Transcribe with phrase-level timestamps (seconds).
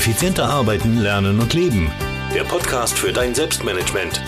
[0.00, 1.92] Effizienter arbeiten, lernen und leben.
[2.34, 4.22] Der Podcast für dein Selbstmanagement.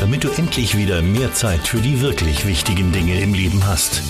[0.00, 4.00] Damit du endlich wieder mehr Zeit für die wirklich wichtigen Dinge im Leben hast.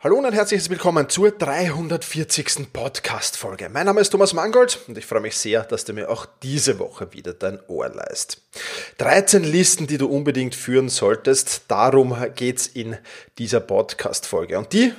[0.00, 2.72] Hallo und ein herzliches Willkommen zur 340.
[2.72, 3.68] Podcast-Folge.
[3.68, 6.80] Mein Name ist Thomas Mangold und ich freue mich sehr, dass du mir auch diese
[6.80, 8.42] Woche wieder dein Ohr leist.
[8.98, 12.96] 13 Listen, die du unbedingt führen solltest, darum geht's in
[13.38, 14.58] dieser Podcast-Folge.
[14.58, 14.94] Und die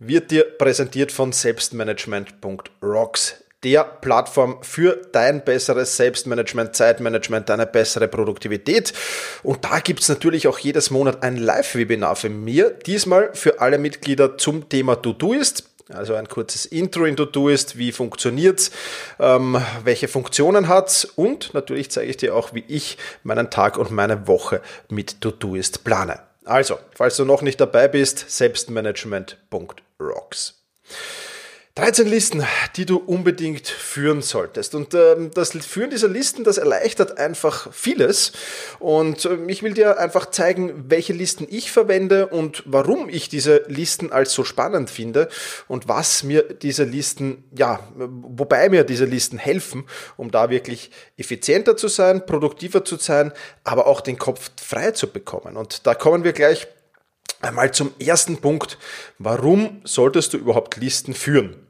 [0.00, 8.92] wird dir präsentiert von selbstmanagement.rocks der Plattform für dein besseres Selbstmanagement, Zeitmanagement, deine bessere Produktivität.
[9.42, 14.38] Und da gibt's natürlich auch jedes Monat ein Live-Webinar für mir, diesmal für alle Mitglieder
[14.38, 15.64] zum Thema To-Do-Ist.
[15.92, 18.70] Also ein kurzes Intro in To-Do-Ist, wie funktioniert's,
[19.18, 23.90] ähm, welche Funktionen hat's und natürlich zeige ich dir auch, wie ich meinen Tag und
[23.90, 26.29] meine Woche mit To-Do-Ist plane.
[26.44, 30.64] Also, falls du noch nicht dabei bist, selbstmanagement.rocks.
[31.80, 34.74] 13 Listen, die du unbedingt führen solltest.
[34.74, 38.32] Und ähm, das Führen dieser Listen, das erleichtert einfach vieles.
[38.80, 43.64] Und ähm, ich will dir einfach zeigen, welche Listen ich verwende und warum ich diese
[43.68, 45.30] Listen als so spannend finde
[45.68, 49.86] und was mir diese Listen, ja, wobei mir diese Listen helfen,
[50.18, 53.32] um da wirklich effizienter zu sein, produktiver zu sein,
[53.64, 55.56] aber auch den Kopf frei zu bekommen.
[55.56, 56.68] Und da kommen wir gleich
[57.40, 58.76] einmal zum ersten Punkt.
[59.18, 61.69] Warum solltest du überhaupt Listen führen?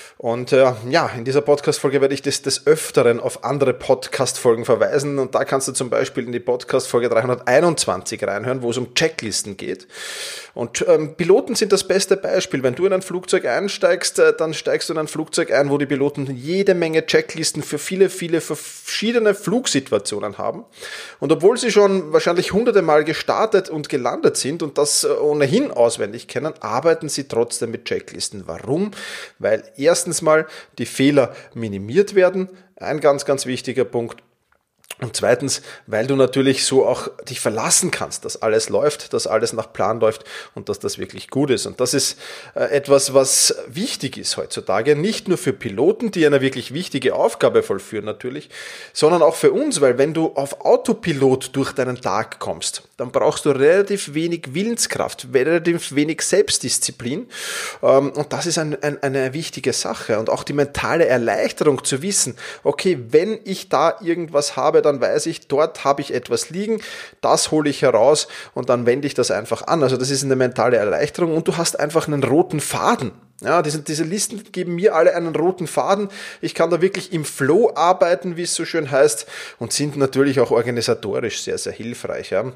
[0.21, 5.17] Und äh, ja, in dieser Podcast-Folge werde ich des, des Öfteren auf andere Podcast-Folgen verweisen.
[5.17, 9.57] Und da kannst du zum Beispiel in die Podcast-Folge 321 reinhören, wo es um Checklisten
[9.57, 9.87] geht.
[10.53, 12.61] Und ähm, Piloten sind das beste Beispiel.
[12.61, 15.79] Wenn du in ein Flugzeug einsteigst, äh, dann steigst du in ein Flugzeug ein, wo
[15.79, 20.65] die Piloten jede Menge Checklisten für viele, viele verschiedene Flugsituationen haben.
[21.19, 25.71] Und obwohl sie schon wahrscheinlich hunderte Mal gestartet und gelandet sind und das äh, ohnehin
[25.71, 28.43] auswendig kennen, arbeiten sie trotzdem mit Checklisten.
[28.45, 28.91] Warum?
[29.39, 32.49] Weil erstens mal die Fehler minimiert werden.
[32.75, 34.23] Ein ganz, ganz wichtiger Punkt.
[35.01, 39.51] Und zweitens, weil du natürlich so auch dich verlassen kannst, dass alles läuft, dass alles
[39.51, 41.65] nach Plan läuft und dass das wirklich gut ist.
[41.65, 42.19] Und das ist
[42.53, 47.63] äh, etwas, was wichtig ist heutzutage, nicht nur für Piloten, die eine wirklich wichtige Aufgabe
[47.63, 48.51] vollführen natürlich,
[48.93, 53.45] sondern auch für uns, weil wenn du auf Autopilot durch deinen Tag kommst, dann brauchst
[53.45, 57.27] du relativ wenig Willenskraft, relativ wenig Selbstdisziplin.
[57.81, 60.19] Ähm, und das ist ein, ein, eine wichtige Sache.
[60.19, 65.01] Und auch die mentale Erleichterung zu wissen, okay, wenn ich da irgendwas habe, dann dann
[65.01, 66.81] weiß ich, dort habe ich etwas liegen,
[67.21, 69.83] das hole ich heraus und dann wende ich das einfach an.
[69.83, 73.11] Also das ist eine mentale Erleichterung und du hast einfach einen roten Faden.
[73.41, 76.09] Ja, diese, diese Listen geben mir alle einen roten Faden.
[76.41, 79.25] Ich kann da wirklich im Flow arbeiten, wie es so schön heißt,
[79.57, 82.29] und sind natürlich auch organisatorisch sehr, sehr hilfreich.
[82.29, 82.51] Ja.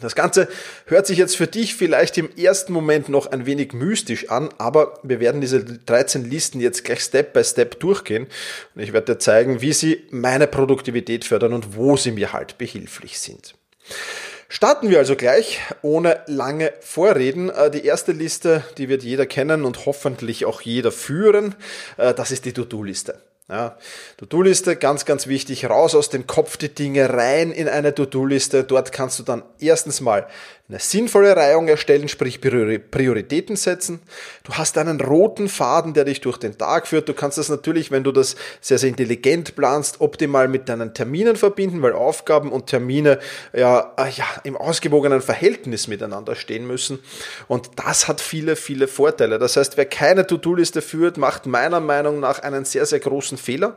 [0.00, 0.48] Das Ganze
[0.84, 5.00] hört sich jetzt für dich vielleicht im ersten Moment noch ein wenig mystisch an, aber
[5.02, 8.26] wir werden diese 13 Listen jetzt gleich Step by Step durchgehen
[8.74, 12.58] und ich werde dir zeigen, wie sie meine Produktivität fördern und wo sie mir halt
[12.58, 13.54] behilflich sind.
[14.48, 17.50] Starten wir also gleich ohne lange Vorreden.
[17.50, 21.56] Äh, die erste Liste, die wird jeder kennen und hoffentlich auch jeder führen,
[21.96, 23.20] äh, das ist die To-Do-Liste.
[23.48, 23.76] Ja,
[24.16, 28.64] To-Do-Liste, ganz, ganz wichtig, raus aus dem Kopf die Dinge, rein in eine To-Do-Liste.
[28.64, 30.26] Dort kannst du dann erstens mal
[30.68, 34.00] eine sinnvolle Reihung erstellen, sprich Prioritäten setzen.
[34.42, 37.08] Du hast einen roten Faden, der dich durch den Tag führt.
[37.08, 41.36] Du kannst das natürlich, wenn du das sehr, sehr intelligent planst, optimal mit deinen Terminen
[41.36, 43.20] verbinden, weil Aufgaben und Termine
[43.52, 46.98] ja, äh, ja im ausgewogenen Verhältnis miteinander stehen müssen.
[47.46, 49.38] Und das hat viele, viele Vorteile.
[49.38, 53.76] Das heißt, wer keine To-Do-Liste führt, macht meiner Meinung nach einen sehr, sehr großen Fehler,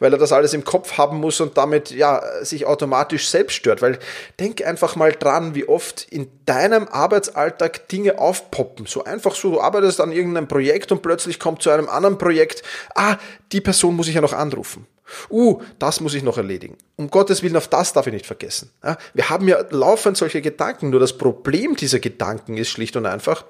[0.00, 3.80] weil er das alles im Kopf haben muss und damit ja sich automatisch selbst stört.
[3.80, 3.98] Weil
[4.38, 8.86] denk einfach mal dran, wie oft in deinem Arbeitsalltag Dinge aufpoppen.
[8.86, 12.62] So einfach so, du arbeitest an irgendeinem Projekt und plötzlich kommt zu einem anderen Projekt,
[12.94, 13.16] ah,
[13.52, 14.86] die Person muss ich ja noch anrufen.
[15.30, 16.76] Uh, das muss ich noch erledigen.
[16.96, 18.70] Um Gottes Willen, auf das darf ich nicht vergessen.
[19.14, 23.44] Wir haben ja laufend solche Gedanken, nur das Problem dieser Gedanken ist schlicht und einfach,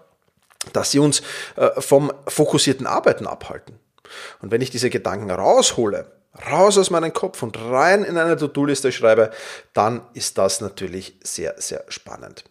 [0.73, 1.23] dass sie uns
[1.56, 3.79] äh, vom fokussierten Arbeiten abhalten.
[4.41, 6.06] Und wenn ich diese Gedanken raushole,
[6.50, 9.31] raus aus meinem Kopf und rein in eine To-Do-Liste schreibe,
[9.73, 12.45] dann ist das natürlich sehr, sehr spannend.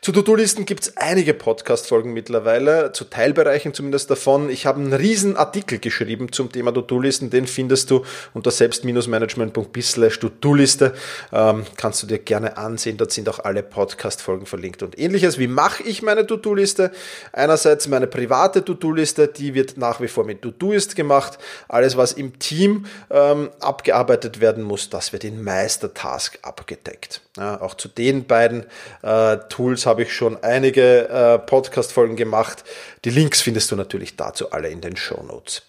[0.00, 4.50] Zu To-Do-Listen gibt es einige Podcast-Folgen mittlerweile, zu Teilbereichen zumindest davon.
[4.50, 8.04] Ich habe einen riesen Artikel geschrieben zum Thema To-Do-Listen, den findest du
[8.34, 10.92] unter selbst-management.bis To-Do-Liste.
[11.32, 14.82] Ähm, kannst du dir gerne ansehen, dort sind auch alle Podcast-Folgen verlinkt.
[14.82, 16.90] Und ähnliches, wie mache ich meine To-Do-Liste?
[17.32, 21.38] Einerseits meine private To-Do-Liste, die wird nach wie vor mit To-Do-Ist gemacht.
[21.68, 27.20] Alles, was im Team äh, ähm, abgearbeitet werden muss, das wird in Meistertask abgedeckt.
[27.36, 28.66] Ja, auch zu den beiden
[29.02, 32.64] äh, Tools habe ich schon einige äh, Podcast-Folgen gemacht.
[33.04, 35.62] Die Links findest du natürlich dazu alle in den Show Notes.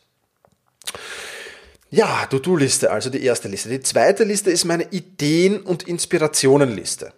[1.89, 3.67] Ja, To-Do-Liste, also die erste Liste.
[3.67, 7.11] Die zweite Liste ist meine Ideen- und Inspirationenliste.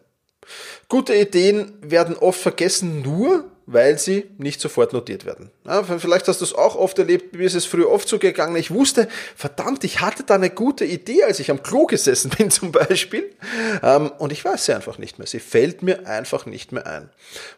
[0.89, 5.49] Gute Ideen werden oft vergessen nur, weil sie nicht sofort notiert werden.
[5.65, 8.55] Ja, vielleicht hast du es auch oft erlebt, mir ist es früher oft so gegangen.
[8.57, 12.51] Ich wusste, verdammt, ich hatte da eine gute Idee, als ich am Klo gesessen bin
[12.51, 13.31] zum Beispiel.
[13.81, 15.27] Ähm, und ich weiß sie einfach nicht mehr.
[15.27, 17.09] Sie fällt mir einfach nicht mehr ein.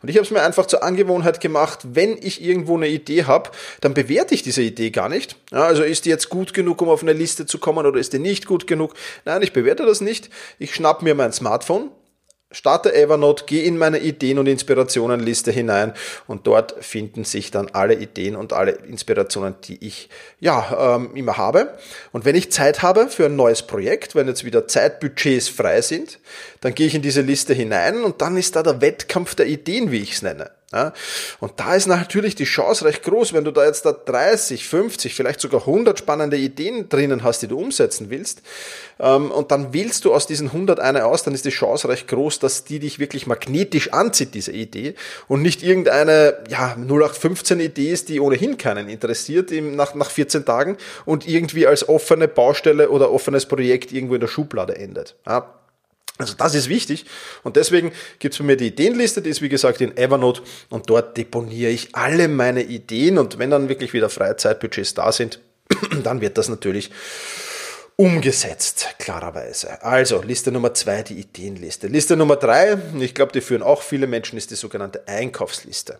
[0.01, 3.49] Und ich habe es mir einfach zur Angewohnheit gemacht, wenn ich irgendwo eine Idee habe,
[3.81, 5.35] dann bewerte ich diese Idee gar nicht.
[5.51, 8.13] Ja, also ist die jetzt gut genug, um auf eine Liste zu kommen oder ist
[8.13, 8.93] die nicht gut genug?
[9.25, 10.29] Nein, ich bewerte das nicht.
[10.59, 11.89] Ich schnapp mir mein Smartphone,
[12.55, 15.93] Starte Evernote, geh in meine Ideen- und Inspirationenliste hinein
[16.25, 20.07] und dort finden sich dann alle Ideen und alle Inspirationen, die ich
[20.39, 21.77] ja ähm, immer habe.
[22.13, 26.19] Und wenn ich Zeit habe für ein neues Projekt, wenn jetzt wieder Zeitbudgets frei sind,
[26.61, 29.91] dann gehe ich in diese Liste hinein und dann ist da der Wettkampf der Ideen,
[29.91, 30.49] wie ich es nenne.
[30.73, 30.93] Ja,
[31.39, 35.13] und da ist natürlich die Chance recht groß, wenn du da jetzt da 30, 50,
[35.13, 38.41] vielleicht sogar 100 spannende Ideen drinnen hast, die du umsetzen willst,
[38.99, 42.07] ähm, und dann wählst du aus diesen 100 eine aus, dann ist die Chance recht
[42.07, 44.95] groß, dass die dich wirklich magnetisch anzieht, diese Idee,
[45.27, 50.45] und nicht irgendeine ja, 0815 Idee ist, die ohnehin keinen interessiert im, nach, nach 14
[50.45, 55.15] Tagen und irgendwie als offene Baustelle oder offenes Projekt irgendwo in der Schublade endet.
[55.27, 55.53] Ja,
[56.17, 57.05] also das ist wichtig
[57.43, 60.89] und deswegen gibt es bei mir die Ideenliste, die ist wie gesagt in Evernote und
[60.89, 65.39] dort deponiere ich alle meine Ideen und wenn dann wirklich wieder Freizeitbudgets da sind,
[66.03, 66.89] dann wird das natürlich
[67.97, 69.81] umgesetzt, klarerweise.
[69.81, 71.87] Also Liste Nummer zwei, die Ideenliste.
[71.87, 75.99] Liste Nummer drei, ich glaube, die führen auch viele Menschen, ist die sogenannte Einkaufsliste.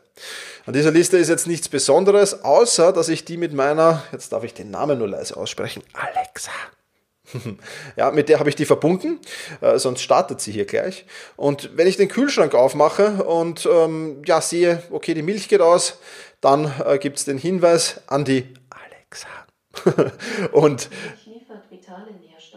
[0.65, 4.43] An dieser Liste ist jetzt nichts Besonderes, außer dass ich die mit meiner, jetzt darf
[4.43, 6.51] ich den Namen nur leise aussprechen, Alexa
[7.95, 9.19] Ja, mit der habe ich die verbunden,
[9.61, 11.05] äh, sonst startet sie hier gleich.
[11.35, 15.99] Und wenn ich den Kühlschrank aufmache und ähm, ja, sehe, okay, die Milch geht aus,
[16.41, 20.11] dann äh, gibt es den Hinweis an die Alexa.
[20.51, 20.89] und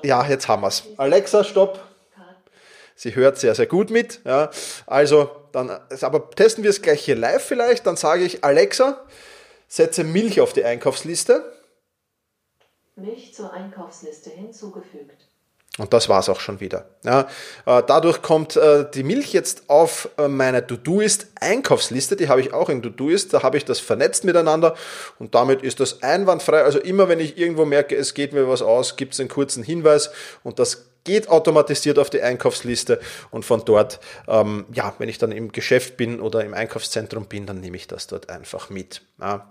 [0.03, 0.85] ja, jetzt haben wir es.
[0.97, 1.81] Alexa, stopp.
[2.95, 4.21] Sie hört sehr, sehr gut mit.
[4.25, 4.51] Ja.
[4.87, 5.71] Also, dann,
[6.01, 7.87] aber testen wir es gleich hier live vielleicht.
[7.87, 9.05] Dann sage ich, Alexa,
[9.69, 11.45] setze Milch auf die Einkaufsliste.
[12.99, 15.29] Milch zur Einkaufsliste hinzugefügt.
[15.79, 16.87] Und das war's auch schon wieder.
[17.05, 17.29] Ja,
[17.65, 22.53] äh, dadurch kommt äh, die Milch jetzt auf äh, meine To-Do-Ist Einkaufsliste, die habe ich
[22.53, 24.75] auch in To-Do-Ist, da habe ich das vernetzt miteinander
[25.21, 26.63] und damit ist das einwandfrei.
[26.63, 29.63] Also immer wenn ich irgendwo merke, es geht mir was aus, gibt es einen kurzen
[29.63, 30.11] Hinweis
[30.43, 33.01] und das geht automatisiert auf die Einkaufsliste
[33.31, 37.47] und von dort, ähm, ja, wenn ich dann im Geschäft bin oder im Einkaufszentrum bin,
[37.47, 39.03] dann nehme ich das dort einfach mit.
[39.21, 39.49] Ja.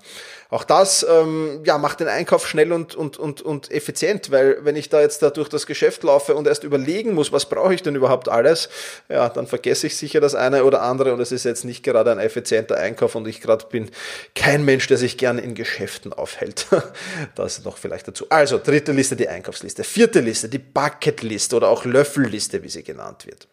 [0.50, 4.78] Auch das ähm, ja, macht den Einkauf schnell und, und, und, und effizient, weil wenn
[4.78, 7.84] ich da jetzt da durch das Geschäft laufe und erst überlegen muss, was brauche ich
[7.84, 8.70] denn überhaupt alles,
[9.10, 12.12] ja, dann vergesse ich sicher das eine oder andere und es ist jetzt nicht gerade
[12.12, 13.90] ein effizienter Einkauf und ich gerade bin
[14.36, 16.68] kein Mensch, der sich gerne in Geschäften aufhält.
[17.36, 18.26] das noch vielleicht dazu.
[18.30, 19.84] Also, dritte Liste, die Einkaufsliste.
[19.84, 21.47] Vierte Liste, die Bucketliste.
[21.48, 23.48] Liste oder auch Löffelliste, wie sie genannt wird.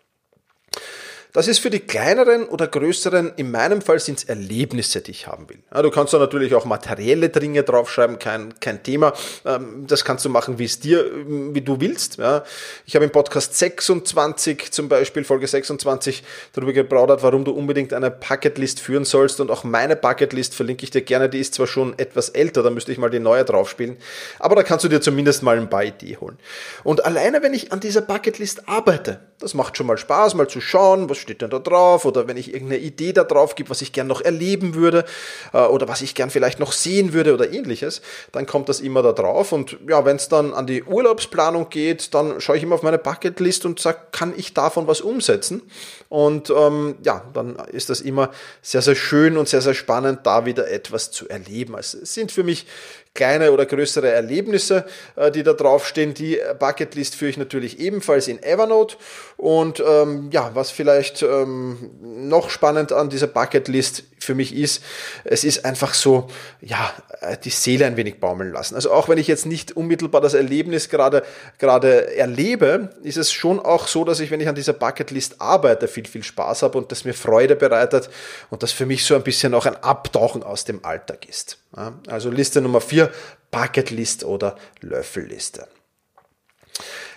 [1.34, 5.26] Das ist für die kleineren oder größeren, in meinem Fall sind es Erlebnisse, die ich
[5.26, 5.58] haben will.
[5.74, 9.12] Ja, du kannst da natürlich auch materielle Dinge draufschreiben, kein, kein Thema.
[9.44, 12.18] Ähm, das kannst du machen, wie es dir, wie du willst.
[12.18, 12.44] Ja.
[12.86, 16.22] Ich habe im Podcast 26 zum Beispiel, Folge 26,
[16.52, 20.92] darüber geplaudert, warum du unbedingt eine Bucketlist führen sollst und auch meine Bucketlist verlinke ich
[20.92, 21.28] dir gerne.
[21.28, 23.96] Die ist zwar schon etwas älter, da müsste ich mal die neue draufspielen,
[24.38, 26.38] aber da kannst du dir zumindest mal ein paar Ideen holen.
[26.84, 30.60] Und alleine, wenn ich an dieser Bucketlist arbeite, das macht schon mal Spaß, mal zu
[30.60, 33.82] schauen, was steht denn da drauf oder wenn ich irgendeine Idee da drauf gebe, was
[33.82, 35.04] ich gern noch erleben würde
[35.52, 38.00] äh, oder was ich gern vielleicht noch sehen würde oder ähnliches,
[38.32, 42.14] dann kommt das immer da drauf und ja, wenn es dann an die Urlaubsplanung geht,
[42.14, 45.62] dann schaue ich immer auf meine Bucketlist und sage, kann ich davon was umsetzen?
[46.08, 48.30] Und ähm, ja, dann ist das immer
[48.62, 51.74] sehr, sehr schön und sehr, sehr spannend, da wieder etwas zu erleben.
[51.74, 52.66] Also es sind für mich
[53.14, 54.84] kleine oder größere Erlebnisse,
[55.16, 56.14] äh, die da draufstehen.
[56.14, 58.96] Die Bucketlist führe ich natürlich ebenfalls in Evernote.
[59.36, 64.82] Und ähm, ja, was vielleicht ähm, noch spannend an dieser Bucketlist für mich ist,
[65.24, 66.28] es ist einfach so,
[66.60, 68.74] ja, äh, die Seele ein wenig baumeln lassen.
[68.74, 71.22] Also auch wenn ich jetzt nicht unmittelbar das Erlebnis gerade,
[71.58, 75.88] gerade erlebe, ist es schon auch so, dass ich, wenn ich an dieser Bucketlist arbeite,
[75.88, 78.10] viel, viel Spaß habe und das mir Freude bereitet
[78.50, 81.58] und das für mich so ein bisschen auch ein Abtauchen aus dem Alltag ist.
[82.06, 83.10] Also Liste Nummer 4,
[83.50, 85.68] Bucketlist oder Löffelliste.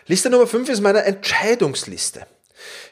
[0.08, 2.26] Liste Nummer 5 ist meine Entscheidungsliste.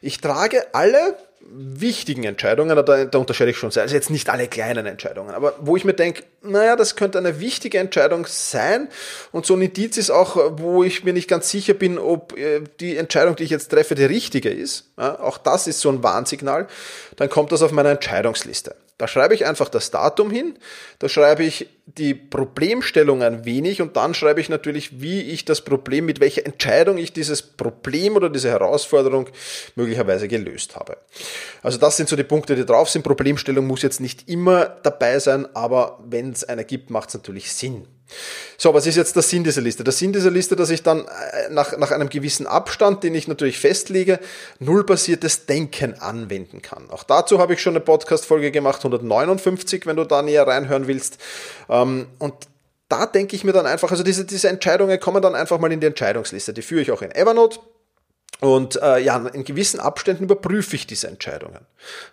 [0.01, 4.47] Ich trage alle wichtigen Entscheidungen, da, da unterscheide ich schon sehr, also jetzt nicht alle
[4.47, 8.89] kleinen Entscheidungen, aber wo ich mir denke, naja, das könnte eine wichtige Entscheidung sein
[9.31, 12.61] und so ein Indiz ist auch, wo ich mir nicht ganz sicher bin, ob äh,
[12.79, 14.91] die Entscheidung, die ich jetzt treffe, die richtige ist.
[14.97, 16.67] Ja, auch das ist so ein Warnsignal.
[17.15, 18.75] Dann kommt das auf meine Entscheidungsliste.
[18.97, 20.57] Da schreibe ich einfach das Datum hin,
[20.99, 25.61] da schreibe ich die Problemstellung ein wenig und dann schreibe ich natürlich, wie ich das
[25.61, 29.27] Problem, mit welcher Entscheidung ich dieses Problem oder diese Herausforderung
[29.75, 30.97] möglicherweise gelöst habe.
[31.61, 33.03] Also das sind so die Punkte, die drauf sind.
[33.03, 37.51] Problemstellung muss jetzt nicht immer dabei sein, aber wenn es eine gibt, macht es natürlich
[37.51, 37.85] Sinn.
[38.57, 39.83] So, was ist jetzt der Sinn dieser Liste?
[39.83, 43.27] Der Sinn dieser Liste, dass ich dann äh, nach, nach einem gewissen Abstand, den ich
[43.27, 44.19] natürlich festlege,
[44.59, 46.89] nullbasiertes Denken anwenden kann.
[46.89, 51.17] Auch dazu habe ich schon eine Podcast-Folge gemacht, 159, wenn du da näher reinhören willst.
[51.69, 52.33] Ähm, und
[52.89, 55.79] da denke ich mir dann einfach, also diese, diese Entscheidungen kommen dann einfach mal in
[55.79, 56.53] die Entscheidungsliste.
[56.53, 57.59] Die führe ich auch in Evernote.
[58.41, 61.65] Und äh, ja, in gewissen Abständen überprüfe ich diese Entscheidungen.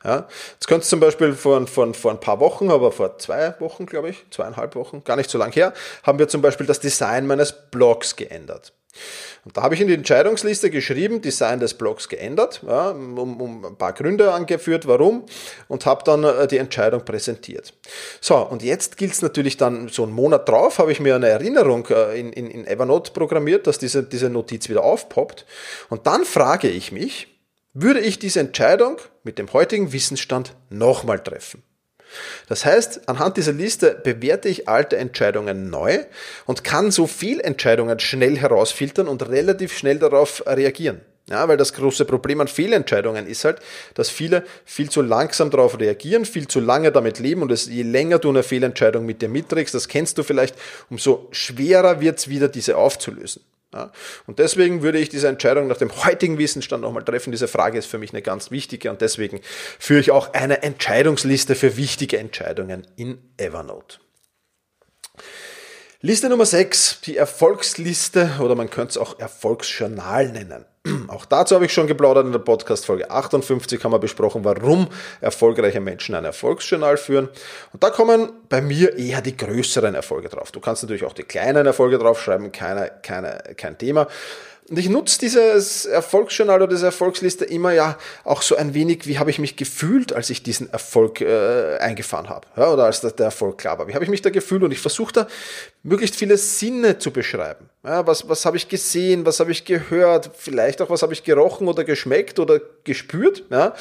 [0.05, 3.87] Ja, jetzt könnte zum Beispiel vor, vor, vor ein paar Wochen, aber vor zwei Wochen,
[3.87, 5.73] glaube ich, zweieinhalb Wochen, gar nicht so lang her,
[6.05, 8.73] haben wir zum Beispiel das Design meines Blogs geändert.
[9.45, 13.65] Und da habe ich in die Entscheidungsliste geschrieben, Design des Blogs geändert, ja, um, um
[13.65, 15.25] ein paar Gründe angeführt, warum,
[15.69, 17.75] und habe dann äh, die Entscheidung präsentiert.
[18.21, 21.29] So, und jetzt gilt es natürlich dann, so einen Monat drauf, habe ich mir eine
[21.29, 25.47] Erinnerung äh, in, in, in Evernote programmiert, dass diese, diese Notiz wieder aufpoppt.
[25.89, 27.29] Und dann frage ich mich,
[27.75, 31.63] würde ich diese Entscheidung mit dem heutigen Wissensstand nochmal treffen?
[32.49, 36.01] Das heißt, anhand dieser Liste bewerte ich alte Entscheidungen neu
[36.47, 41.01] und kann so viel Entscheidungen schnell herausfiltern und relativ schnell darauf reagieren.
[41.31, 43.61] Ja, weil das große Problem an Fehlentscheidungen ist halt,
[43.95, 47.85] dass viele viel zu langsam darauf reagieren, viel zu lange damit leben und es, je
[47.85, 50.57] länger du eine Fehlentscheidung mit dir mitträgst, das kennst du vielleicht,
[50.91, 53.41] umso schwerer wird es wieder, diese aufzulösen.
[53.75, 53.91] Ja,
[54.27, 57.31] und deswegen würde ich diese Entscheidung nach dem heutigen Wissensstand nochmal treffen.
[57.31, 59.41] Diese Frage ist für mich eine ganz wichtige und deswegen
[59.79, 63.99] führe ich auch eine Entscheidungsliste für wichtige Entscheidungen in Evernote.
[66.01, 70.67] Liste Nummer 6, die Erfolgsliste oder man könnte es auch Erfolgsjournal nennen.
[71.09, 74.89] Auch dazu habe ich schon geplaudert in der Podcast Folge 58 haben wir besprochen, warum
[75.21, 77.29] erfolgreiche Menschen ein Erfolgsjournal führen.
[77.73, 80.51] Und da kommen bei mir eher die größeren Erfolge drauf.
[80.51, 84.09] Du kannst natürlich auch die kleinen Erfolge draufschreiben, keine, keine, kein Thema.
[84.69, 89.19] Und ich nutze dieses Erfolgsjournal oder diese Erfolgsliste immer ja auch so ein wenig, wie
[89.19, 92.47] habe ich mich gefühlt, als ich diesen Erfolg äh, eingefahren habe.
[92.57, 93.89] Ja, oder als der Erfolg klar war.
[93.89, 94.63] Wie habe ich mich da gefühlt?
[94.63, 95.27] Und ich versuche da
[95.83, 97.69] möglichst viele Sinne zu beschreiben.
[97.85, 99.27] Ja, was was habe ich gesehen?
[99.27, 100.31] Was habe ich gehört?
[100.39, 103.43] Vielleicht auch, was habe ich gerochen oder geschmeckt oder gespürt?
[103.51, 103.75] Ja,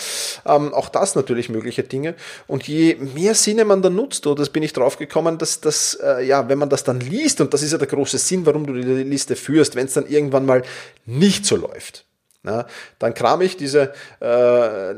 [0.47, 2.15] ähm, auch das natürlich mögliche Dinge.
[2.47, 5.93] Und je mehr Sinne man da nutzt, oder das bin ich drauf gekommen, dass das,
[6.03, 8.65] äh, ja, wenn man das dann liest, und das ist ja der große Sinn, warum
[8.65, 10.63] du die Liste führst, wenn es dann irgendwann mal
[11.05, 12.05] nicht so läuft.
[12.43, 12.65] Na,
[12.97, 14.95] dann kram ich diese, äh,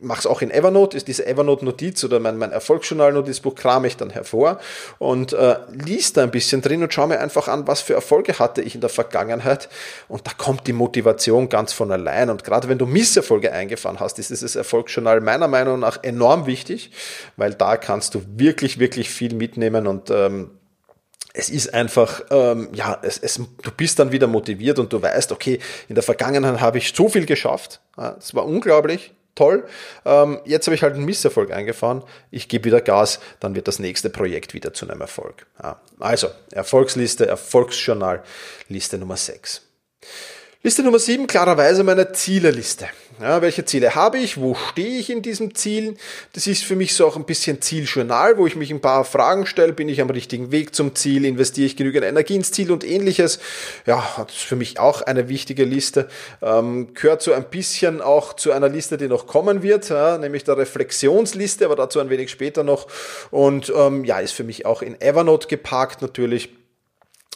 [0.00, 4.58] mach's auch in Evernote, ist diese Evernote-Notiz oder mein, mein Erfolgsjournal-Notizbuch kram ich dann hervor
[4.98, 8.40] und äh, liest da ein bisschen drin und schaue mir einfach an, was für Erfolge
[8.40, 9.68] hatte ich in der Vergangenheit
[10.08, 14.18] und da kommt die Motivation ganz von allein und gerade wenn du Misserfolge eingefahren hast,
[14.18, 16.90] ist dieses Erfolgsjournal meiner Meinung nach enorm wichtig,
[17.36, 20.50] weil da kannst du wirklich, wirklich viel mitnehmen und ähm,
[21.36, 25.32] es ist einfach, ähm, ja, es, es, du bist dann wieder motiviert und du weißt,
[25.32, 27.80] okay, in der Vergangenheit habe ich so viel geschafft.
[28.18, 29.66] Es war unglaublich, toll.
[30.04, 32.04] Ähm, jetzt habe ich halt einen Misserfolg eingefahren.
[32.30, 35.46] Ich gebe wieder Gas, dann wird das nächste Projekt wieder zu einem Erfolg.
[35.60, 38.22] Ja, also, Erfolgsliste, Erfolgsjournal,
[38.68, 39.62] Liste Nummer 6.
[40.62, 42.86] Liste Nummer 7, klarerweise meine Zieleliste.
[43.20, 44.40] Ja, welche Ziele habe ich?
[44.40, 45.94] Wo stehe ich in diesem Ziel?
[46.32, 49.46] Das ist für mich so auch ein bisschen Zieljournal, wo ich mich ein paar Fragen
[49.46, 49.72] stelle.
[49.72, 51.24] Bin ich am richtigen Weg zum Ziel?
[51.24, 53.38] Investiere ich genügend Energie ins Ziel und ähnliches?
[53.86, 56.08] Ja, das ist für mich auch eine wichtige Liste.
[56.42, 60.42] Ähm, gehört so ein bisschen auch zu einer Liste, die noch kommen wird, ja, nämlich
[60.42, 62.88] der Reflexionsliste, aber dazu ein wenig später noch.
[63.30, 66.48] Und ähm, ja, ist für mich auch in Evernote geparkt natürlich.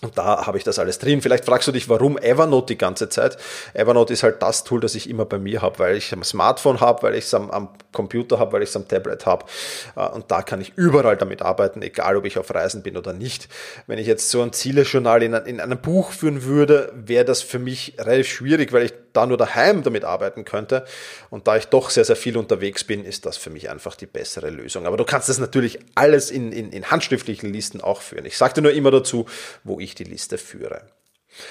[0.00, 1.22] Und da habe ich das alles drin.
[1.22, 3.36] Vielleicht fragst du dich, warum Evernote die ganze Zeit.
[3.74, 6.80] Evernote ist halt das Tool, das ich immer bei mir habe, weil ich am Smartphone
[6.80, 9.46] habe, weil ich es am, am, Computer habe, weil ich es am Tablet habe.
[9.96, 13.12] Äh, und da kann ich überall damit arbeiten, egal ob ich auf Reisen bin oder
[13.12, 13.48] nicht.
[13.88, 17.58] Wenn ich jetzt so ein Zielejournal in, in einem Buch führen würde, wäre das für
[17.58, 20.84] mich relativ schwierig, weil ich da nur daheim damit arbeiten könnte.
[21.28, 24.06] Und da ich doch sehr, sehr viel unterwegs bin, ist das für mich einfach die
[24.06, 24.86] bessere Lösung.
[24.86, 28.24] Aber du kannst das natürlich alles in, in, in handschriftlichen Listen auch führen.
[28.26, 29.26] Ich sagte nur immer dazu,
[29.64, 30.82] wo ich die Liste führe.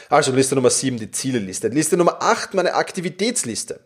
[0.09, 1.67] Also Liste Nummer 7, die Zieleliste.
[1.67, 3.81] Liste Nummer 8, meine Aktivitätsliste.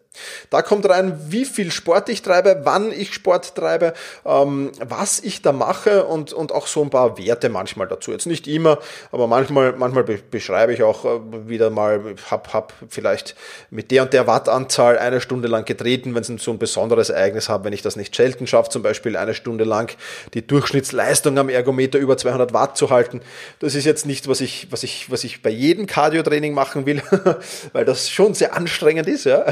[0.49, 3.93] Da kommt rein, wie viel Sport ich treibe, wann ich Sport treibe,
[4.25, 8.11] ähm, was ich da mache und, und auch so ein paar Werte manchmal dazu.
[8.11, 8.79] Jetzt nicht immer,
[9.13, 13.35] aber manchmal, manchmal beschreibe ich auch äh, wieder mal, hab, hab vielleicht
[13.69, 17.47] mit der und der Wattanzahl eine Stunde lang getreten, wenn es so ein besonderes Ereignis
[17.47, 19.95] habe, wenn ich das nicht selten schaffe, zum Beispiel eine Stunde lang
[20.33, 23.21] die Durchschnittsleistung am Ergometer über 200 Watt zu halten.
[23.59, 27.01] Das ist jetzt nicht, was ich, was ich, was ich bei jedem Cardio-Training machen will,
[27.73, 29.45] weil das schon sehr anstrengend ist, ja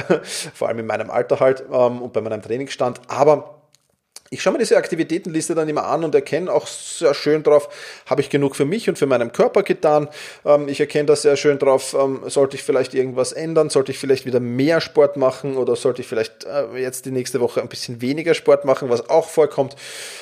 [0.53, 3.01] vor allem in meinem Alter halt ähm, und bei meinem Trainingsstand.
[3.07, 3.59] Aber
[4.31, 7.67] ich schaue mir diese Aktivitätenliste dann immer an und erkenne auch sehr schön drauf,
[8.05, 10.07] habe ich genug für mich und für meinen Körper getan.
[10.45, 13.97] Ähm, ich erkenne da sehr schön drauf, ähm, sollte ich vielleicht irgendwas ändern, sollte ich
[13.97, 17.69] vielleicht wieder mehr Sport machen oder sollte ich vielleicht äh, jetzt die nächste Woche ein
[17.69, 19.75] bisschen weniger Sport machen, was auch vorkommt.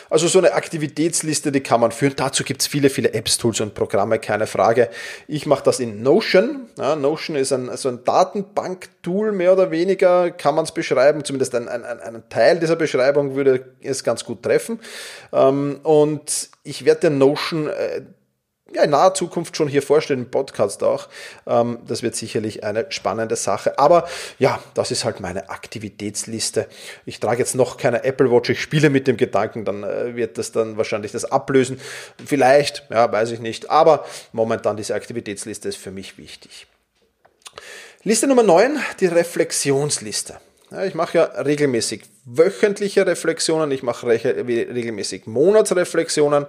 [0.09, 2.13] Also so eine Aktivitätsliste, die kann man führen.
[2.15, 4.89] Dazu gibt es viele, viele Apps, Tools und Programme, keine Frage.
[5.27, 6.67] Ich mache das in Notion.
[6.77, 8.05] Ja, Notion ist ein, so ein
[9.07, 11.23] Datenbank-Tool, mehr oder weniger, kann man es beschreiben.
[11.23, 14.79] Zumindest ein, ein, ein Teil dieser Beschreibung würde es ganz gut treffen.
[15.31, 18.01] Ähm, und ich werde der Notion äh,
[18.73, 21.07] ja, in naher Zukunft schon hier vorstellen, im Podcast auch.
[21.45, 23.79] Ähm, das wird sicherlich eine spannende Sache.
[23.79, 24.07] Aber
[24.39, 26.67] ja, das ist halt meine Aktivitätsliste.
[27.05, 30.37] Ich trage jetzt noch keine Apple Watch, ich spiele mit dem Gedanken, dann äh, wird
[30.37, 31.79] das dann wahrscheinlich das ablösen.
[32.23, 33.69] Vielleicht, ja, weiß ich nicht.
[33.69, 36.67] Aber momentan diese Aktivitätsliste ist für mich wichtig.
[38.07, 40.37] Liste Nummer 9, die Reflexionsliste.
[40.71, 46.45] Ja, ich mache ja regelmäßig wöchentliche Reflexionen, ich mache regelmäßig Monatsreflexionen.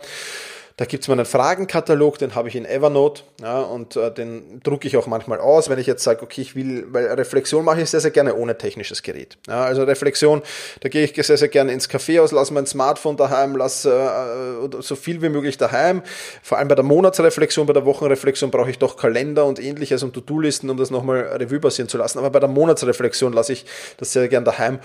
[0.79, 4.87] Da gibt es meinen Fragenkatalog, den habe ich in Evernote ja, und äh, den drucke
[4.87, 7.91] ich auch manchmal aus, wenn ich jetzt sage, okay, ich will, weil Reflexion mache ich
[7.91, 9.39] sehr, sehr gerne ohne technisches Gerät.
[9.49, 10.41] Ja, also Reflexion,
[10.79, 14.81] da gehe ich sehr, sehr gerne ins Café aus, lasse mein Smartphone daheim, lasse äh,
[14.81, 16.01] so viel wie möglich daheim.
[16.45, 20.15] Vor allem bei der Monatsreflexion, bei der Wochenreflexion brauche ich doch Kalender und ähnliches und
[20.15, 22.21] To-Do-Listen, um das nochmal Revue passieren zu lassen.
[22.21, 23.67] Aber bei der Monatsreflexion lasse ich
[23.97, 24.79] das sehr gerne daheim.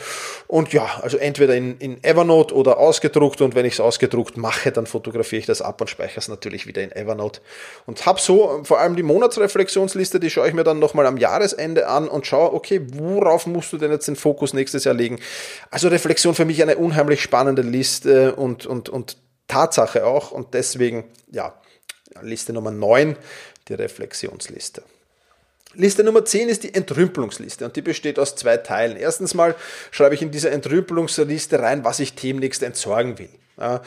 [0.47, 4.71] Und ja, also entweder in, in Evernote oder ausgedruckt und wenn ich es ausgedruckt mache,
[4.71, 7.41] dann fotografiere ich das ab und speichere es natürlich wieder in Evernote.
[7.85, 11.87] Und habe so vor allem die Monatsreflexionsliste, die schaue ich mir dann nochmal am Jahresende
[11.87, 15.19] an und schaue, okay, worauf musst du denn jetzt den Fokus nächstes Jahr legen?
[15.69, 20.31] Also Reflexion für mich eine unheimlich spannende Liste und, und, und Tatsache auch.
[20.31, 21.53] Und deswegen, ja,
[22.21, 23.15] Liste Nummer 9,
[23.67, 24.83] die Reflexionsliste.
[25.75, 28.95] Liste Nummer 10 ist die Entrümpelungsliste und die besteht aus zwei Teilen.
[28.95, 29.55] Erstens mal
[29.89, 33.29] schreibe ich in dieser Entrümpelungsliste rein, was ich demnächst entsorgen will.
[33.59, 33.81] Ja,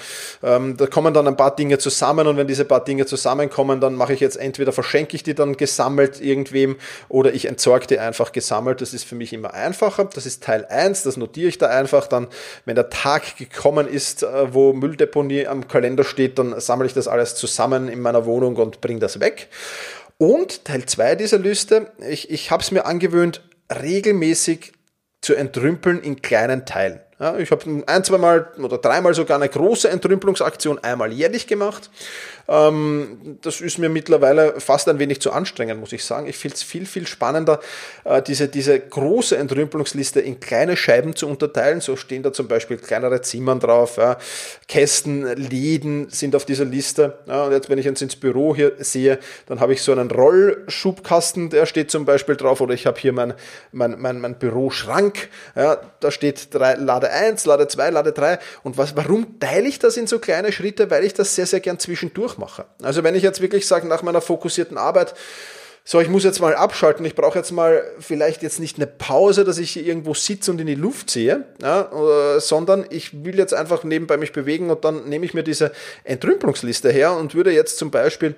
[0.45, 3.97] ähm, da kommen dann ein paar Dinge zusammen und wenn diese paar Dinge zusammenkommen, dann
[3.97, 6.77] mache ich jetzt entweder verschenke ich die dann gesammelt irgendwem
[7.09, 8.81] oder ich entsorge die einfach gesammelt.
[8.81, 10.05] Das ist für mich immer einfacher.
[10.05, 12.07] Das ist Teil 1, das notiere ich da einfach.
[12.07, 12.29] Dann,
[12.65, 17.09] wenn der Tag gekommen ist, äh, wo Mülldeponie am Kalender steht, dann sammle ich das
[17.09, 19.49] alles zusammen in meiner Wohnung und bringe das weg.
[20.17, 24.73] Und Teil 2 dieser Liste, ich, ich habe es mir angewöhnt, regelmäßig
[25.21, 27.01] zu entrümpeln in kleinen Teilen.
[27.19, 31.91] Ja, ich habe ein, zweimal oder dreimal sogar eine große Entrümpelungsaktion einmal jährlich gemacht.
[32.49, 36.27] Ähm, das ist mir mittlerweile fast ein wenig zu anstrengend, muss ich sagen.
[36.27, 37.61] Ich finde es viel, viel spannender,
[38.05, 41.81] äh, diese, diese große Entrümpelungsliste in kleine Scheiben zu unterteilen.
[41.81, 44.19] So stehen da zum Beispiel kleinere Zimmern drauf, ja.
[44.69, 47.19] Kästen, Läden sind auf dieser Liste.
[47.27, 50.11] Ja, und jetzt, wenn ich jetzt ins Büro hier sehe, dann habe ich so einen
[50.11, 53.35] Rollschubkasten, der steht zum Beispiel drauf, oder ich habe hier mein,
[53.73, 58.39] mein, mein, mein Büroschrank, ja, da steht drei, Lade 1, Lade 2, Lade 3.
[58.63, 60.91] Und was, warum teile ich das in so kleine Schritte?
[60.91, 62.67] Weil ich das sehr, sehr gern zwischendurch mache.
[62.83, 65.15] Also wenn ich jetzt wirklich sage, nach meiner fokussierten Arbeit,
[65.89, 69.45] so, ich muss jetzt mal abschalten, ich brauche jetzt mal vielleicht jetzt nicht eine Pause,
[69.45, 73.85] dass ich irgendwo sitze und in die Luft sehe, ja, sondern ich will jetzt einfach
[73.85, 75.71] nebenbei mich bewegen und dann nehme ich mir diese
[76.03, 78.35] Entrümpelungsliste her und würde jetzt zum Beispiel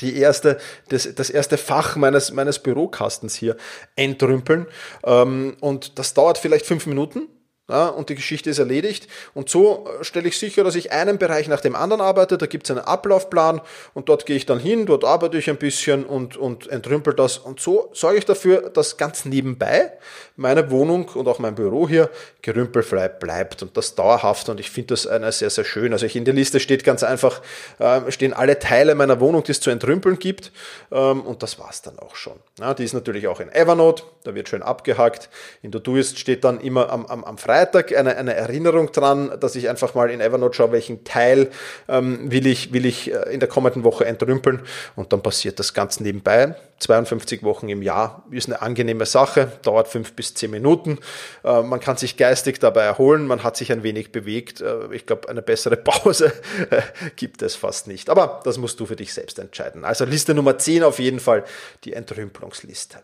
[0.00, 0.58] die erste,
[0.90, 3.56] das, das erste Fach meines, meines Bürokastens hier
[3.96, 4.66] entrümpeln.
[5.04, 7.28] Ähm, und das dauert vielleicht fünf Minuten
[7.70, 9.08] ja, und die Geschichte ist erledigt.
[9.34, 12.38] Und so äh, stelle ich sicher, dass ich einen Bereich nach dem anderen arbeite.
[12.38, 13.60] Da gibt es einen Ablaufplan
[13.92, 17.36] und dort gehe ich dann hin, dort arbeite ich ein bisschen und, und entrümpel das.
[17.36, 19.92] Und so sorge ich dafür, dass ganz nebenbei
[20.36, 22.08] meine Wohnung und auch mein Büro hier
[22.40, 24.48] gerümpelfrei bleibt und das dauerhaft.
[24.48, 25.92] Und ich finde das eine sehr, sehr schön.
[25.92, 27.42] Also ich in der Liste steht ganz einfach,
[27.80, 30.52] äh, stehen alle Teile meiner Wohnung, die es zu entrümpeln gibt.
[30.90, 32.36] Ähm, und das war's dann auch schon.
[32.58, 35.28] Ja, die ist natürlich auch in Evernote, da wird schön abgehakt.
[35.60, 39.68] In Todoist steht dann immer am, am, am Freitag eine, eine Erinnerung dran, dass ich
[39.68, 41.50] einfach mal in Evernote schaue, welchen Teil
[41.88, 44.60] ähm, will, ich, will ich äh, in der kommenden Woche entrümpeln.
[44.96, 46.54] Und dann passiert das ganz nebenbei.
[46.78, 50.98] 52 Wochen im Jahr ist eine angenehme Sache, dauert fünf bis zehn Minuten.
[51.44, 54.60] Äh, man kann sich geistig dabei erholen, man hat sich ein wenig bewegt.
[54.60, 56.32] Äh, ich glaube, eine bessere Pause
[56.70, 56.82] äh,
[57.16, 58.10] gibt es fast nicht.
[58.10, 59.84] Aber das musst du für dich selbst entscheiden.
[59.84, 61.44] Also Liste Nummer 10 auf jeden Fall,
[61.84, 62.98] die Entrümpelungsliste.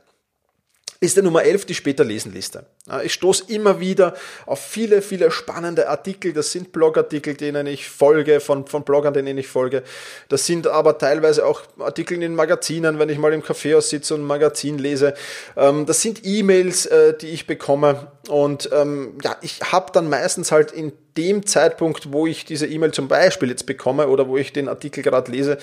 [1.04, 2.64] Liste Nummer 11, die später lesen Liste.
[3.02, 4.14] Ich stoße immer wieder
[4.46, 6.32] auf viele, viele spannende Artikel.
[6.32, 9.82] Das sind Blogartikel, denen ich folge, von, von Bloggern, denen ich folge.
[10.30, 14.22] Das sind aber teilweise auch Artikel in Magazinen, wenn ich mal im Kaffeehaus sitze und
[14.22, 15.12] ein Magazin lese.
[15.58, 18.10] Ähm, das sind E-Mails, äh, die ich bekomme.
[18.30, 22.92] Und ähm, ja, ich habe dann meistens halt in dem Zeitpunkt, wo ich diese E-Mail
[22.92, 25.58] zum Beispiel jetzt bekomme oder wo ich den Artikel gerade lese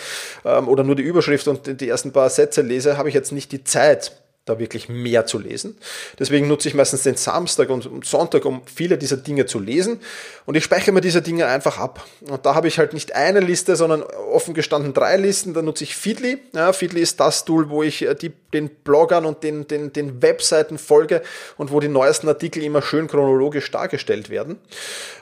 [0.45, 3.51] ähm, oder nur die Überschrift und die ersten paar Sätze lese, habe ich jetzt nicht
[3.51, 5.77] die Zeit da wirklich mehr zu lesen.
[6.17, 9.99] Deswegen nutze ich meistens den Samstag und Sonntag, um viele dieser Dinge zu lesen.
[10.47, 12.03] Und ich speichere mir diese Dinge einfach ab.
[12.27, 15.53] Und da habe ich halt nicht eine Liste, sondern offen gestanden drei Listen.
[15.53, 16.39] Da nutze ich Feedly.
[16.53, 20.23] Ja, Feedly ist das Tool, wo ich äh, die, den Bloggern und den, den, den
[20.23, 21.21] Webseiten folge
[21.57, 24.57] und wo die neuesten Artikel immer schön chronologisch dargestellt werden.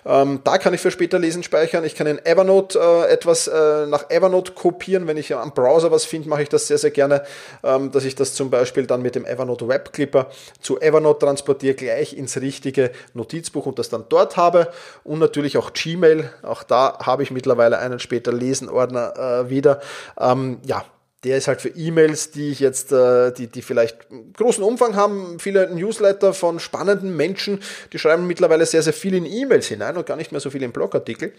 [0.05, 1.83] Ähm, da kann ich für später lesen speichern.
[1.83, 5.07] Ich kann in Evernote äh, etwas äh, nach Evernote kopieren.
[5.07, 7.23] Wenn ich am Browser was finde, mache ich das sehr, sehr gerne,
[7.63, 11.75] ähm, dass ich das zum Beispiel dann mit dem Evernote Web Clipper zu Evernote transportiere,
[11.75, 14.69] gleich ins richtige Notizbuch und das dann dort habe.
[15.03, 16.31] Und natürlich auch Gmail.
[16.43, 19.81] Auch da habe ich mittlerweile einen später Lesen-Ordner äh, wieder.
[20.19, 20.85] Ähm, ja,
[21.23, 25.37] der ist halt für E-Mails, die ich jetzt, äh, die, die vielleicht großen Umfang haben,
[25.39, 30.05] viele Newsletter von spannenden Menschen, die schreiben mittlerweile sehr, sehr viel in E-Mails hinein und
[30.05, 31.33] gar nicht mehr so viel in Blogartikel.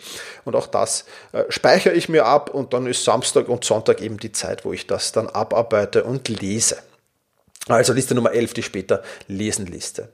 [0.44, 4.18] Und auch das äh, speichere ich mir ab und dann ist Samstag und Sonntag eben
[4.18, 6.76] die Zeit, wo ich das dann abarbeite und lese.
[7.70, 10.08] Also Liste Nummer 11, die später lesen Liste.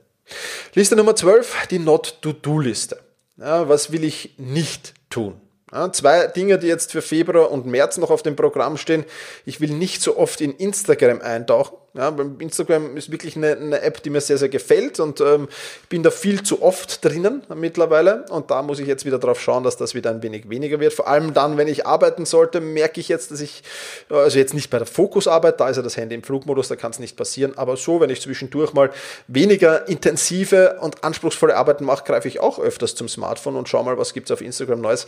[0.73, 2.99] Liste Nummer 12, die Not-to-Do-Liste.
[3.37, 5.41] Ja, was will ich nicht tun?
[5.71, 9.05] Ja, zwei Dinge, die jetzt für Februar und März noch auf dem Programm stehen.
[9.45, 11.77] Ich will nicht so oft in Instagram eintauchen.
[11.97, 15.47] Ja, Instagram ist wirklich eine, eine, App, die mir sehr, sehr gefällt und ähm,
[15.89, 19.63] bin da viel zu oft drinnen mittlerweile und da muss ich jetzt wieder drauf schauen,
[19.63, 20.93] dass das wieder ein wenig weniger wird.
[20.93, 23.63] Vor allem dann, wenn ich arbeiten sollte, merke ich jetzt, dass ich,
[24.09, 26.91] also jetzt nicht bei der Fokusarbeit, da ist ja das Handy im Flugmodus, da kann
[26.91, 28.91] es nicht passieren, aber so, wenn ich zwischendurch mal
[29.27, 33.97] weniger intensive und anspruchsvolle Arbeiten mache, greife ich auch öfters zum Smartphone und schaue mal,
[33.97, 35.07] was gibt es auf Instagram Neues.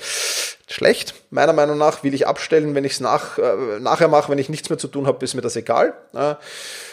[0.68, 4.40] Schlecht, meiner Meinung nach, will ich abstellen, wenn ich es nach, äh, nachher mache, wenn
[4.40, 5.94] ich nichts mehr zu tun habe, ist mir das egal.
[6.14, 6.36] Äh,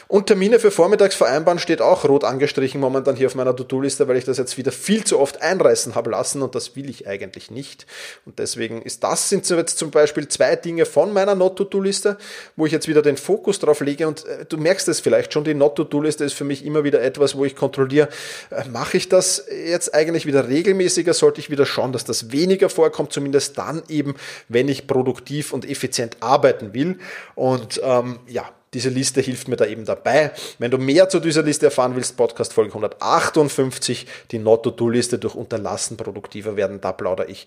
[0.08, 4.16] und Termine für vormittags vereinbaren steht auch rot angestrichen momentan hier auf meiner To-Do-Liste, weil
[4.16, 7.50] ich das jetzt wieder viel zu oft einreißen habe lassen und das will ich eigentlich
[7.50, 7.86] nicht.
[8.24, 12.18] Und deswegen ist das, sind jetzt zum Beispiel zwei Dinge von meiner Not-To-Do-Liste,
[12.56, 15.44] wo ich jetzt wieder den Fokus drauf lege und äh, du merkst es vielleicht schon,
[15.44, 18.08] die Not-To-Do-Liste ist für mich immer wieder etwas, wo ich kontrolliere,
[18.50, 22.68] äh, mache ich das jetzt eigentlich wieder regelmäßiger, sollte ich wieder schauen, dass das weniger
[22.68, 24.14] vorkommt, zumindest dann eben,
[24.48, 26.98] wenn ich produktiv und effizient arbeiten will.
[27.34, 30.32] Und ähm, ja, diese Liste hilft mir da eben dabei.
[30.58, 35.96] Wenn du mehr zu dieser Liste erfahren willst, Podcast Folge 158, die Not-to-Do-Liste durch Unterlassen
[35.96, 37.46] produktiver werden, da plaudere ich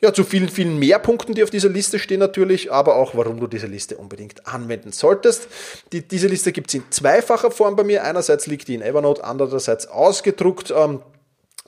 [0.00, 3.38] ja, zu vielen, vielen mehr Punkten, die auf dieser Liste stehen natürlich, aber auch, warum
[3.38, 5.46] du diese Liste unbedingt anwenden solltest.
[5.92, 8.02] Die, diese Liste gibt es in zweifacher Form bei mir.
[8.02, 10.72] Einerseits liegt die in Evernote, andererseits ausgedruckt.
[10.74, 11.00] Ähm,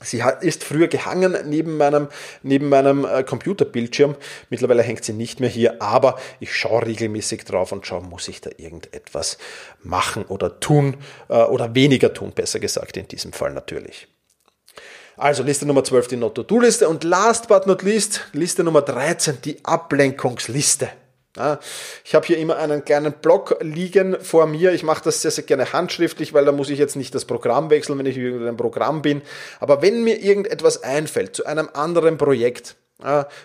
[0.05, 2.09] Sie ist früher gehangen neben meinem,
[2.43, 4.17] neben meinem äh, Computerbildschirm.
[4.51, 8.41] Mittlerweile hängt sie nicht mehr hier, aber ich schaue regelmäßig drauf und schaue, muss ich
[8.41, 9.39] da irgendetwas
[9.83, 10.97] machen oder tun
[11.29, 14.09] äh, oder weniger tun, besser gesagt in diesem Fall natürlich.
[15.17, 19.65] Also Liste Nummer 12 die Not-to-Do-Liste und last but not least Liste Nummer 13 die
[19.65, 20.89] Ablenkungsliste.
[22.05, 24.73] Ich habe hier immer einen kleinen Block liegen vor mir.
[24.73, 27.71] Ich mache das sehr, sehr gerne handschriftlich, weil da muss ich jetzt nicht das Programm
[27.71, 29.21] wechseln, wenn ich in irgendeinem Programm bin.
[29.59, 32.77] Aber wenn mir irgendetwas einfällt zu einem anderen Projekt,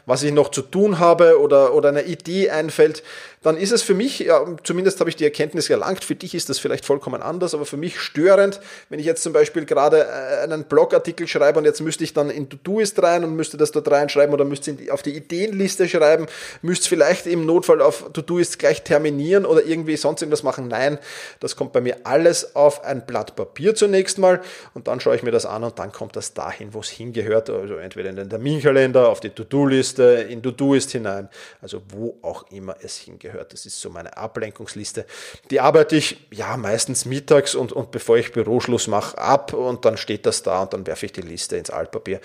[0.06, 3.02] was ich noch zu tun habe oder, oder eine Idee einfällt,
[3.42, 6.50] dann ist es für mich, ja, zumindest habe ich die Erkenntnis erlangt, für dich ist
[6.50, 10.44] das vielleicht vollkommen anders, aber für mich störend, wenn ich jetzt zum Beispiel gerade äh,
[10.44, 13.90] einen Blogartikel schreibe und jetzt müsste ich dann in To-Doist rein und müsste das dort
[13.90, 16.28] reinschreiben oder müsste auf die Ideenliste schreiben,
[16.62, 20.68] müsste vielleicht im Notfall auf To-Doist gleich terminieren oder irgendwie sonst irgendwas machen.
[20.68, 21.00] Nein,
[21.40, 24.42] das kommt bei mir alles auf ein Blatt Papier zunächst mal
[24.74, 27.50] und dann schaue ich mir das an und dann kommt das dahin, wo es hingehört,
[27.50, 31.30] also entweder in den Terminkalender, auf die To-Do-Liste, in To-Doist hinein,
[31.62, 33.54] also wo auch immer es hingehört gehört.
[33.54, 35.06] Das ist so meine Ablenkungsliste.
[35.50, 39.98] Die arbeite ich ja meistens mittags und, und bevor ich Büroschluss mache, ab und dann
[39.98, 42.20] steht das da und dann werfe ich die Liste ins Altpapier.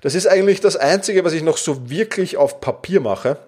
[0.00, 3.38] Das ist eigentlich das Einzige, was ich noch so wirklich auf Papier mache.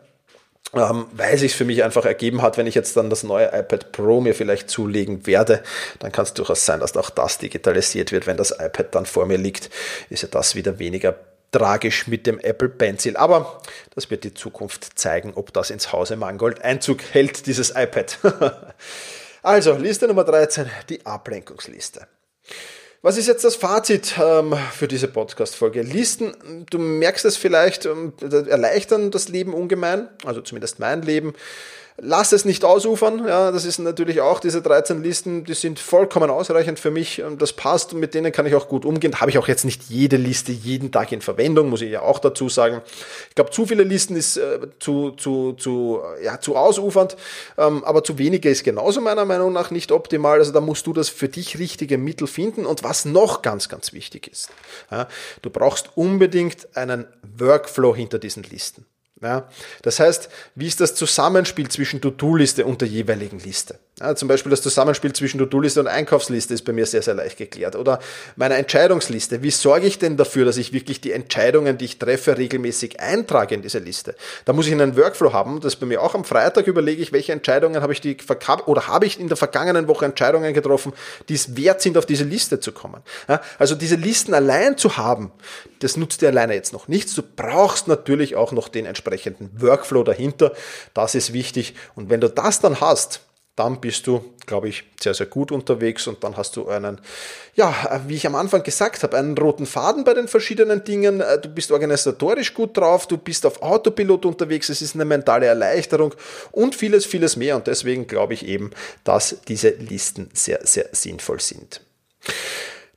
[0.72, 3.90] Ähm, weil sich für mich einfach ergeben hat, wenn ich jetzt dann das neue iPad
[3.90, 5.64] Pro mir vielleicht zulegen werde,
[5.98, 8.28] dann kann es durchaus sein, dass auch das digitalisiert wird.
[8.28, 9.68] Wenn das iPad dann vor mir liegt,
[10.10, 11.16] ist ja das wieder weniger
[11.52, 13.16] tragisch mit dem Apple Pencil.
[13.16, 13.60] Aber
[13.94, 18.18] das wird die Zukunft zeigen, ob das ins Hause Mangold Einzug hält, dieses iPad.
[19.42, 22.06] also, Liste Nummer 13, die Ablenkungsliste.
[23.02, 25.80] Was ist jetzt das Fazit ähm, für diese Podcast-Folge?
[25.80, 31.32] Listen, du merkst es vielleicht, ähm, erleichtern das Leben ungemein, also zumindest mein Leben.
[32.00, 33.26] Lass es nicht ausufern.
[33.26, 37.22] Ja, das ist natürlich auch diese 13 Listen, die sind vollkommen ausreichend für mich.
[37.38, 39.20] Das passt und mit denen kann ich auch gut umgehen.
[39.20, 42.18] Habe ich auch jetzt nicht jede Liste jeden Tag in Verwendung, muss ich ja auch
[42.18, 42.80] dazu sagen.
[43.28, 47.16] Ich glaube, zu viele Listen ist äh, zu, zu, zu, ja, zu ausufernd,
[47.58, 50.38] ähm, aber zu wenige ist genauso meiner Meinung nach nicht optimal.
[50.38, 52.66] Also da musst du das für dich richtige Mittel finden.
[52.66, 54.50] Und was noch ganz, ganz wichtig ist,
[54.90, 55.08] ja,
[55.42, 58.86] du brauchst unbedingt einen Workflow hinter diesen Listen.
[59.22, 59.48] Ja,
[59.82, 63.78] das heißt, wie ist das Zusammenspiel zwischen To-Do-Liste und der jeweiligen Liste?
[64.00, 67.36] Ja, zum Beispiel das Zusammenspiel zwischen To-Do-Liste und Einkaufsliste ist bei mir sehr, sehr leicht
[67.36, 67.76] geklärt.
[67.76, 67.98] Oder
[68.34, 69.42] meine Entscheidungsliste.
[69.42, 73.54] Wie sorge ich denn dafür, dass ich wirklich die Entscheidungen, die ich treffe, regelmäßig eintrage
[73.54, 74.14] in diese Liste?
[74.46, 75.60] Da muss ich einen Workflow haben.
[75.60, 78.16] Das bei mir auch am Freitag überlege ich, welche Entscheidungen habe ich die
[78.64, 80.94] oder habe ich in der vergangenen Woche Entscheidungen getroffen,
[81.28, 83.02] die es wert sind, auf diese Liste zu kommen.
[83.28, 85.30] Ja, also diese Listen allein zu haben,
[85.80, 87.14] das nutzt dir alleine jetzt noch nichts.
[87.14, 90.52] Du brauchst natürlich auch noch den entsprechenden Workflow dahinter.
[90.94, 91.74] Das ist wichtig.
[91.94, 93.20] Und wenn du das dann hast,
[93.56, 97.00] dann bist du, glaube ich, sehr, sehr gut unterwegs und dann hast du einen,
[97.54, 101.20] ja, wie ich am Anfang gesagt habe, einen roten Faden bei den verschiedenen Dingen.
[101.20, 105.46] Äh, du bist organisatorisch gut drauf, du bist auf Autopilot unterwegs, es ist eine mentale
[105.46, 106.14] Erleichterung
[106.52, 107.56] und vieles, vieles mehr.
[107.56, 108.70] Und deswegen glaube ich eben,
[109.04, 111.82] dass diese Listen sehr, sehr sinnvoll sind.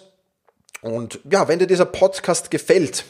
[0.94, 3.06] Und ja, wenn dir dieser Podcast gefällt,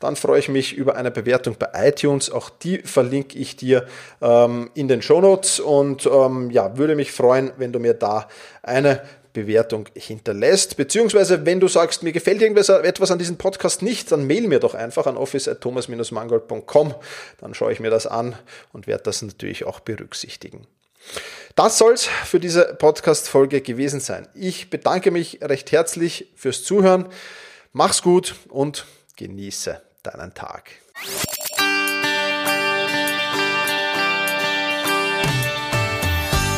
[0.00, 2.30] dann freue ich mich über eine Bewertung bei iTunes.
[2.30, 3.86] Auch die verlinke ich dir
[4.20, 8.28] ähm, in den Show Notes und ähm, ja, würde mich freuen, wenn du mir da
[8.62, 10.76] eine Bewertung hinterlässt.
[10.76, 14.60] Beziehungsweise, wenn du sagst, mir gefällt irgendwas etwas an diesem Podcast nicht, dann mail mir
[14.60, 16.94] doch einfach an office.thomas-mangold.com.
[17.40, 18.34] Dann schaue ich mir das an
[18.72, 20.66] und werde das natürlich auch berücksichtigen.
[21.54, 24.26] Das soll's für diese Podcast-Folge gewesen sein.
[24.34, 27.08] Ich bedanke mich recht herzlich fürs Zuhören.
[27.72, 28.86] Mach's gut und
[29.16, 30.70] genieße deinen Tag.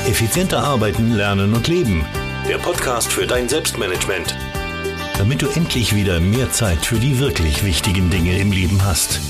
[0.06, 2.04] Effizienter arbeiten, lernen und leben.
[2.46, 4.36] Der Podcast für dein Selbstmanagement.
[5.18, 9.20] Damit du endlich wieder mehr Zeit für die wirklich wichtigen Dinge im Leben hast.